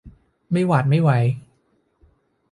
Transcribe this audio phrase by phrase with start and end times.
[0.51, 1.09] ไม่หวาดไม่ไหว